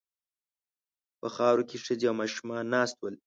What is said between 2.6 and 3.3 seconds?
ناست ول.